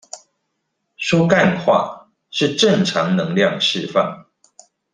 [0.97, 4.25] 說幹話是正常能量釋放